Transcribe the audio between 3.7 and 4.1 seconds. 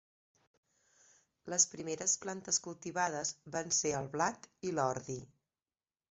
ser el